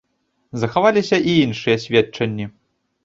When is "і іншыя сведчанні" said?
1.33-2.45